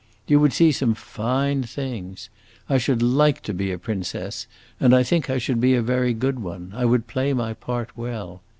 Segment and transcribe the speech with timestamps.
[0.25, 2.29] You would see some fine things!
[2.67, 4.47] I should like to be a princess,
[4.79, 7.95] and I think I should be a very good one; I would play my part
[7.95, 8.41] well.